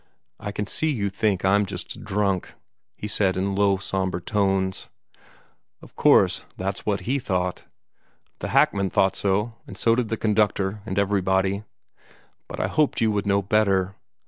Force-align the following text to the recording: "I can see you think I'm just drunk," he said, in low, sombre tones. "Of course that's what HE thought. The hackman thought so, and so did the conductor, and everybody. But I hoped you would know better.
"I 0.39 0.51
can 0.51 0.65
see 0.65 0.89
you 0.89 1.11
think 1.11 1.45
I'm 1.45 1.63
just 1.63 2.03
drunk," 2.03 2.55
he 2.95 3.07
said, 3.07 3.37
in 3.37 3.53
low, 3.53 3.77
sombre 3.77 4.19
tones. 4.19 4.89
"Of 5.79 5.95
course 5.95 6.41
that's 6.57 6.87
what 6.87 7.01
HE 7.01 7.19
thought. 7.19 7.65
The 8.39 8.47
hackman 8.47 8.89
thought 8.89 9.15
so, 9.15 9.53
and 9.67 9.77
so 9.77 9.93
did 9.93 10.09
the 10.09 10.17
conductor, 10.17 10.81
and 10.87 10.97
everybody. 10.97 11.65
But 12.47 12.59
I 12.59 12.65
hoped 12.65 12.99
you 12.99 13.11
would 13.11 13.27
know 13.27 13.43
better. 13.43 13.93